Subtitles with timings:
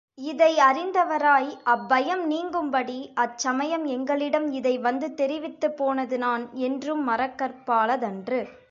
[0.21, 8.41] இதை அறிந்தவராய், அப் பயம் நீங்கும்படி அச்சமயம் எங்களிடம் இதை வந்து தெரிவித்துப் போனது நான் என்றும் மறக்கற்பாலதன்று.